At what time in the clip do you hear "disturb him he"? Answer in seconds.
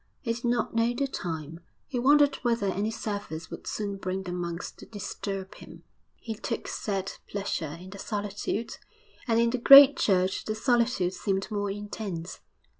4.87-6.33